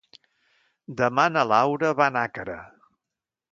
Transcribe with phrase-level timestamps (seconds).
[1.01, 2.59] Demà na Laura va a Nàquera.